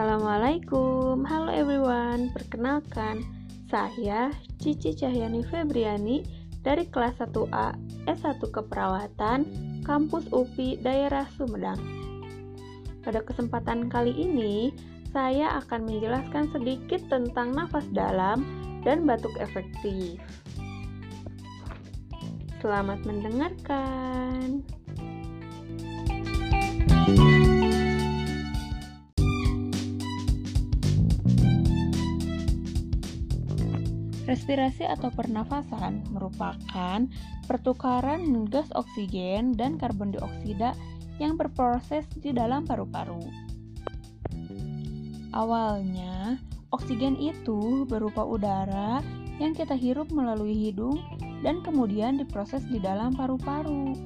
Assalamualaikum, 0.00 1.28
halo 1.28 1.52
everyone. 1.52 2.32
Perkenalkan, 2.32 3.20
saya 3.68 4.32
Cici 4.56 4.96
Cahyani 4.96 5.44
Febriani 5.44 6.24
dari 6.64 6.88
kelas 6.88 7.20
1A 7.20 7.76
S1 8.08 8.40
Keperawatan 8.48 9.44
Kampus 9.84 10.24
UPI 10.32 10.80
Daerah 10.80 11.28
Sumedang. 11.36 11.76
Pada 13.04 13.20
kesempatan 13.20 13.92
kali 13.92 14.16
ini, 14.16 14.72
saya 15.12 15.60
akan 15.60 15.84
menjelaskan 15.84 16.48
sedikit 16.48 17.04
tentang 17.12 17.52
nafas 17.52 17.84
dalam 17.92 18.40
dan 18.80 19.04
batuk 19.04 19.36
efektif. 19.36 20.16
Selamat 22.64 23.04
mendengarkan. 23.04 24.64
Respirasi 34.30 34.86
atau 34.86 35.10
pernafasan 35.10 36.06
merupakan 36.14 37.02
pertukaran 37.50 38.46
gas 38.46 38.70
oksigen 38.78 39.58
dan 39.58 39.74
karbon 39.74 40.14
dioksida 40.14 40.78
yang 41.18 41.34
berproses 41.34 42.06
di 42.22 42.30
dalam 42.30 42.62
paru-paru. 42.62 43.18
Awalnya, 45.34 46.38
oksigen 46.70 47.18
itu 47.18 47.82
berupa 47.90 48.22
udara 48.22 49.02
yang 49.42 49.50
kita 49.50 49.74
hirup 49.74 50.14
melalui 50.14 50.54
hidung 50.54 51.02
dan 51.42 51.58
kemudian 51.66 52.22
diproses 52.22 52.62
di 52.70 52.78
dalam 52.78 53.10
paru-paru. 53.18 53.98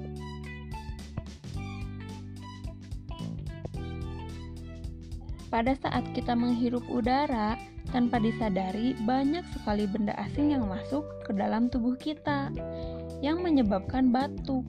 Pada 5.53 5.77
saat 5.77 6.09
kita 6.17 6.33
menghirup 6.33 6.83
udara, 6.89 7.61
tanpa 7.95 8.19
disadari, 8.19 8.99
banyak 9.07 9.47
sekali 9.55 9.87
benda 9.87 10.11
asing 10.19 10.51
yang 10.51 10.67
masuk 10.67 11.07
ke 11.23 11.31
dalam 11.31 11.71
tubuh 11.71 11.95
kita 11.95 12.51
yang 13.23 13.39
menyebabkan 13.41 14.11
batuk. 14.11 14.67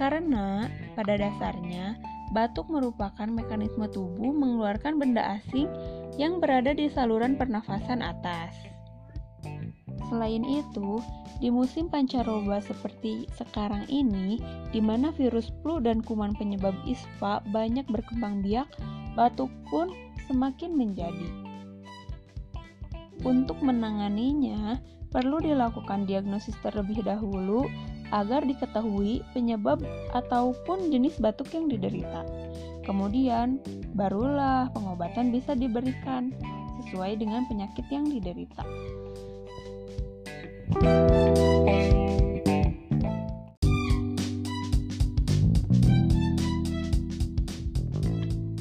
Karena 0.00 0.64
pada 0.96 1.20
dasarnya, 1.20 2.00
batuk 2.32 2.72
merupakan 2.72 3.28
mekanisme 3.28 3.84
tubuh 3.92 4.32
mengeluarkan 4.32 4.96
benda 4.96 5.36
asing 5.36 5.68
yang 6.16 6.40
berada 6.40 6.72
di 6.72 6.88
saluran 6.88 7.36
pernafasan 7.36 8.00
atas. 8.00 8.56
Selain 10.08 10.42
itu, 10.42 11.04
di 11.36 11.52
musim 11.52 11.92
pancaroba 11.92 12.64
seperti 12.64 13.28
sekarang 13.36 13.84
ini, 13.92 14.40
di 14.72 14.80
mana 14.80 15.12
virus 15.12 15.52
flu 15.60 15.84
dan 15.84 16.00
kuman 16.00 16.32
penyebab 16.40 16.72
ispa 16.88 17.44
banyak 17.52 17.84
berkembang 17.92 18.40
biak, 18.40 18.68
batuk 19.12 19.52
pun 19.68 19.92
semakin 20.24 20.72
menjadi. 20.72 21.45
Untuk 23.24 23.62
menanganinya, 23.64 24.80
perlu 25.08 25.40
dilakukan 25.40 26.04
diagnosis 26.04 26.58
terlebih 26.60 27.00
dahulu 27.00 27.64
agar 28.12 28.44
diketahui 28.44 29.24
penyebab 29.32 29.80
ataupun 30.12 30.92
jenis 30.92 31.16
batuk 31.18 31.50
yang 31.56 31.66
diderita. 31.70 32.22
Kemudian, 32.86 33.58
barulah 33.96 34.70
pengobatan 34.70 35.34
bisa 35.34 35.58
diberikan 35.58 36.30
sesuai 36.84 37.18
dengan 37.18 37.48
penyakit 37.50 37.82
yang 37.90 38.06
diderita. 38.06 38.62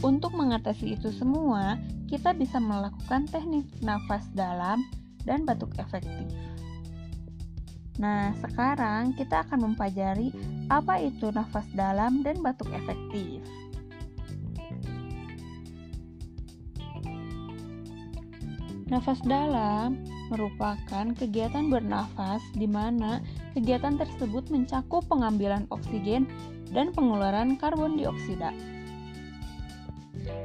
Untuk 0.06 0.38
mengatasi 0.38 0.98
itu 0.98 1.10
semua, 1.10 1.82
kita 2.06 2.38
bisa 2.38 2.62
melakukan 2.62 3.26
teknik 3.30 3.66
nafas 3.82 4.26
dalam 4.38 4.86
dan 5.26 5.44
batuk 5.44 5.74
efektif. 5.82 6.30
Nah, 7.96 8.36
sekarang 8.44 9.16
kita 9.16 9.48
akan 9.48 9.72
mempelajari 9.72 10.30
apa 10.68 11.00
itu 11.00 11.32
nafas 11.32 11.66
dalam 11.72 12.22
dan 12.22 12.44
batuk 12.44 12.68
efektif. 12.76 13.40
Nafas 18.86 19.18
dalam 19.26 19.98
merupakan 20.30 21.06
kegiatan 21.18 21.74
bernafas 21.74 22.42
di 22.54 22.70
mana 22.70 23.18
kegiatan 23.58 23.98
tersebut 23.98 24.50
mencakup 24.54 25.02
pengambilan 25.10 25.66
oksigen 25.74 26.30
dan 26.70 26.94
pengeluaran 26.94 27.58
karbon 27.58 27.98
dioksida. 27.98 28.54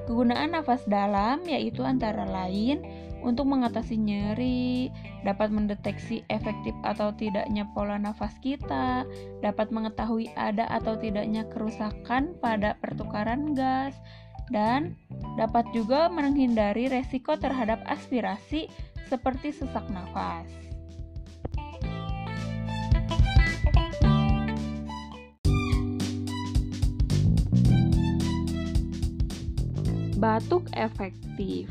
Kegunaan 0.05 0.57
nafas 0.57 0.85
dalam 0.89 1.45
yaitu 1.49 1.85
antara 1.85 2.27
lain 2.27 2.83
untuk 3.21 3.53
mengatasi 3.53 4.01
nyeri, 4.01 4.89
dapat 5.29 5.53
mendeteksi 5.53 6.25
efektif 6.33 6.73
atau 6.81 7.13
tidaknya 7.13 7.69
pola 7.77 8.01
nafas 8.01 8.33
kita, 8.41 9.05
dapat 9.45 9.69
mengetahui 9.69 10.33
ada 10.41 10.65
atau 10.73 10.97
tidaknya 10.97 11.45
kerusakan 11.53 12.33
pada 12.41 12.81
pertukaran 12.81 13.53
gas, 13.53 13.93
dan 14.49 14.97
dapat 15.37 15.69
juga 15.77 16.09
menghindari 16.09 16.89
resiko 16.89 17.37
terhadap 17.37 17.85
aspirasi 17.87 18.73
seperti 19.07 19.53
sesak 19.53 19.85
nafas. 19.93 20.70
Batuk 30.21 30.69
efektif. 30.77 31.65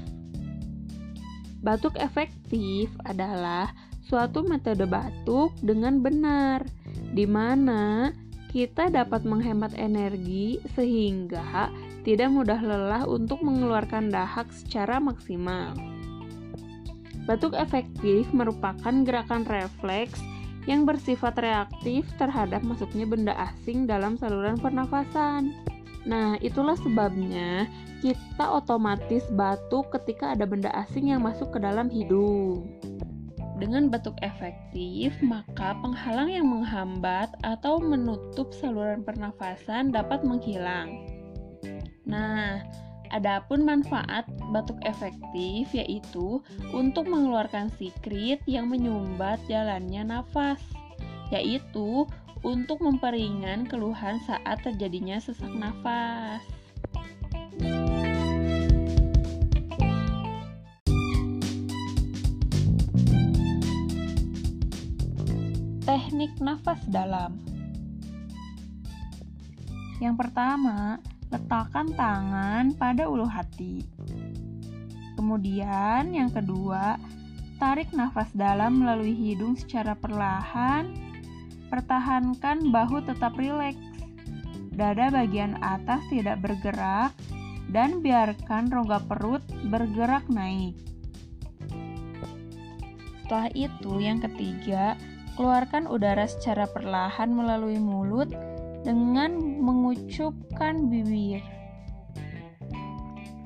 Batuk 1.62 1.94
efektif 2.02 2.90
adalah 3.06 3.70
suatu 4.02 4.42
metode 4.42 4.90
batuk 4.90 5.54
dengan 5.62 6.02
benar, 6.02 6.66
di 7.14 7.30
mana 7.30 8.10
kita 8.50 8.90
dapat 8.90 9.22
menghemat 9.22 9.78
energi 9.78 10.58
sehingga 10.74 11.70
tidak 12.02 12.34
mudah 12.34 12.58
lelah 12.58 13.06
untuk 13.06 13.38
mengeluarkan 13.46 14.10
dahak 14.10 14.50
secara 14.50 14.98
maksimal. 14.98 15.78
Batuk 17.30 17.54
efektif 17.54 18.26
merupakan 18.34 19.06
gerakan 19.06 19.46
refleks 19.46 20.18
yang 20.66 20.90
bersifat 20.90 21.38
reaktif 21.38 22.02
terhadap 22.18 22.66
masuknya 22.66 23.06
benda 23.06 23.38
asing 23.38 23.86
dalam 23.86 24.18
saluran 24.18 24.58
pernafasan. 24.58 25.54
Nah, 26.08 26.40
itulah 26.40 26.80
sebabnya 26.80 27.68
kita 28.00 28.46
otomatis 28.48 29.28
batuk 29.36 29.92
ketika 29.92 30.32
ada 30.32 30.48
benda 30.48 30.72
asing 30.72 31.12
yang 31.12 31.24
masuk 31.24 31.52
ke 31.52 31.60
dalam 31.60 31.92
hidung. 31.92 32.64
Dengan 33.60 33.92
batuk 33.92 34.16
efektif, 34.24 35.12
maka 35.20 35.76
penghalang 35.84 36.32
yang 36.32 36.48
menghambat 36.48 37.28
atau 37.44 37.76
menutup 37.84 38.56
saluran 38.56 39.04
pernafasan 39.04 39.92
dapat 39.92 40.24
menghilang. 40.24 41.04
Nah, 42.08 42.64
adapun 43.12 43.68
manfaat 43.68 44.24
batuk 44.56 44.80
efektif 44.88 45.68
yaitu 45.76 46.40
untuk 46.72 47.12
mengeluarkan 47.12 47.68
sikrit 47.76 48.40
yang 48.48 48.72
menyumbat 48.72 49.44
jalannya 49.52 50.08
nafas, 50.08 50.64
yaitu 51.36 52.08
untuk 52.40 52.80
memperingan 52.80 53.68
keluhan 53.68 54.20
saat 54.24 54.64
terjadinya 54.64 55.20
sesak 55.20 55.52
nafas. 55.52 56.40
Teknik 65.84 66.38
nafas 66.38 66.80
dalam. 66.88 67.42
Yang 70.00 70.16
pertama, 70.16 71.02
letakkan 71.28 71.92
tangan 71.98 72.72
pada 72.78 73.10
ulu 73.10 73.26
hati. 73.28 73.84
Kemudian, 75.20 76.16
yang 76.16 76.32
kedua, 76.32 76.96
tarik 77.60 77.92
nafas 77.92 78.32
dalam 78.32 78.80
melalui 78.80 79.12
hidung 79.12 79.58
secara 79.60 79.98
perlahan 79.98 81.09
Pertahankan 81.70 82.74
bahu 82.74 83.06
tetap 83.06 83.38
rileks. 83.38 83.80
Dada 84.74 85.14
bagian 85.14 85.58
atas 85.62 86.02
tidak 86.10 86.42
bergerak 86.42 87.14
dan 87.70 88.02
biarkan 88.02 88.74
rongga 88.74 89.00
perut 89.06 89.46
bergerak 89.70 90.26
naik. 90.30 90.74
Setelah 93.30 93.54
itu, 93.54 93.92
yang 94.02 94.18
ketiga, 94.18 94.98
keluarkan 95.38 95.86
udara 95.86 96.26
secara 96.26 96.66
perlahan 96.66 97.30
melalui 97.30 97.78
mulut 97.78 98.34
dengan 98.82 99.38
mengucupkan 99.38 100.90
bibir. 100.90 101.46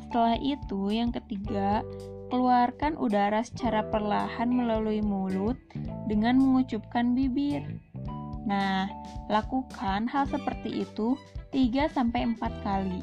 Setelah 0.08 0.40
itu, 0.40 0.94
yang 0.94 1.12
ketiga, 1.12 1.84
keluarkan 2.32 2.96
udara 2.96 3.44
secara 3.44 3.84
perlahan 3.92 4.50
melalui 4.50 5.04
mulut 5.04 5.60
dengan 6.08 6.40
mengucupkan 6.40 7.12
bibir. 7.12 7.62
Nah, 8.44 8.92
lakukan 9.32 10.12
hal 10.12 10.28
seperti 10.28 10.84
itu 10.84 11.16
3 11.56 11.88
4 11.96 12.66
kali. 12.66 13.02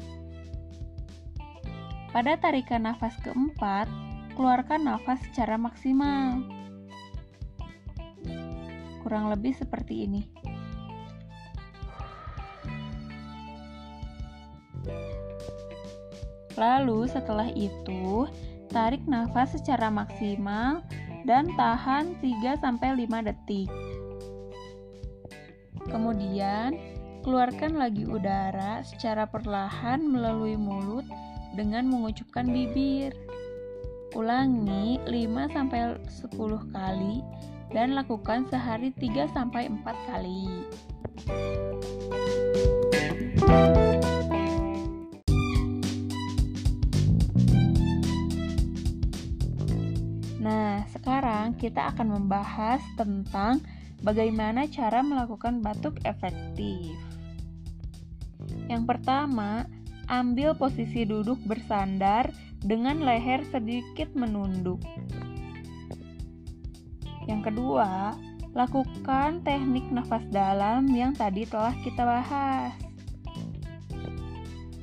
Pada 2.11 2.35
tarikan 2.35 2.83
nafas 2.83 3.15
keempat, 3.23 3.87
keluarkan 4.35 4.83
nafas 4.83 5.23
secara 5.31 5.55
maksimal. 5.55 6.43
Kurang 9.01 9.31
lebih 9.31 9.55
seperti 9.55 10.05
ini. 10.05 10.21
Lalu 16.59 17.07
setelah 17.07 17.47
itu, 17.55 18.27
tarik 18.69 19.01
nafas 19.07 19.55
secara 19.55 19.87
maksimal 19.87 20.83
dan 21.23 21.47
tahan 21.55 22.19
3-5 22.19 23.23
detik. 23.23 23.71
Kemudian, 25.89 26.77
keluarkan 27.21 27.77
lagi 27.77 28.05
udara 28.05 28.81
secara 28.85 29.29
perlahan 29.29 30.01
melalui 30.01 30.57
mulut 30.57 31.05
dengan 31.57 31.87
mengucupkan 31.89 32.49
bibir. 32.49 33.13
Ulangi 34.11 34.99
5-10 35.07 36.03
kali 36.75 37.23
dan 37.71 37.95
lakukan 37.95 38.43
sehari 38.51 38.91
3-4 38.99 39.87
kali. 40.11 40.67
Nah, 50.41 50.83
sekarang 50.91 51.55
kita 51.55 51.93
akan 51.95 52.19
membahas 52.19 52.81
tentang 52.99 53.63
bagaimana 54.01 54.65
cara 54.69 55.05
melakukan 55.05 55.61
batuk 55.61 56.01
efektif. 56.05 56.93
Yang 58.69 58.83
pertama, 58.85 59.65
ambil 60.09 60.57
posisi 60.57 61.05
duduk 61.05 61.37
bersandar 61.45 62.29
dengan 62.61 63.01
leher 63.01 63.41
sedikit 63.49 64.11
menunduk. 64.13 64.81
Yang 67.29 67.53
kedua, 67.53 68.17
lakukan 68.51 69.39
teknik 69.45 69.87
nafas 69.93 70.25
dalam 70.33 70.89
yang 70.91 71.15
tadi 71.15 71.47
telah 71.47 71.71
kita 71.85 72.03
bahas. 72.03 72.75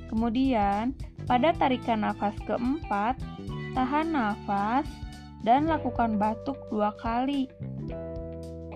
Kemudian, 0.08 0.96
pada 1.28 1.52
tarikan 1.52 2.00
nafas 2.00 2.32
keempat, 2.48 3.20
tahan 3.76 4.16
nafas 4.16 4.88
dan 5.44 5.68
lakukan 5.68 6.16
batuk 6.16 6.56
dua 6.72 6.96
kali. 6.96 7.44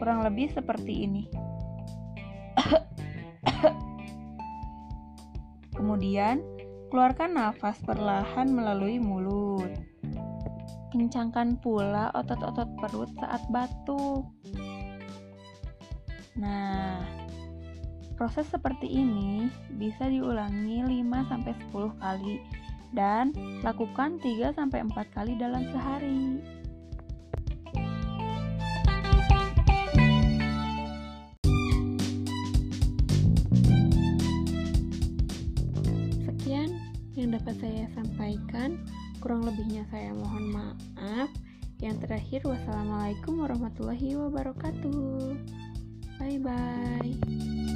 Kurang 0.02 0.26
lebih 0.26 0.50
seperti 0.50 1.06
ini. 1.06 1.30
Kemudian, 5.78 6.42
keluarkan 6.90 7.38
nafas 7.38 7.78
perlahan 7.86 8.50
melalui 8.50 8.98
mulut. 8.98 9.70
Kencangkan 10.90 11.54
pula 11.62 12.10
otot-otot 12.18 12.66
perut 12.82 13.14
saat 13.22 13.46
batuk. 13.54 14.26
Nah, 16.34 17.06
proses 18.18 18.50
seperti 18.50 18.90
ini 18.90 19.46
bisa 19.78 20.10
diulangi 20.10 20.82
5-10 20.82 21.94
kali 22.02 22.42
dan 22.90 23.30
lakukan 23.62 24.18
3-4 24.18 24.58
kali 25.14 25.38
dalam 25.38 25.62
sehari. 25.70 26.42
Yang 37.22 37.38
dapat 37.38 37.54
saya 37.62 37.86
sampaikan. 37.94 38.82
Kurang 39.22 39.46
lebihnya 39.46 39.86
saya 39.94 40.10
mohon 40.10 40.50
maaf. 40.50 41.30
Yang 41.78 42.06
terakhir, 42.06 42.40
wassalamualaikum 42.46 43.42
warahmatullahi 43.42 44.18
wabarakatuh. 44.18 45.38
Bye 46.18 46.38
bye. 46.42 47.71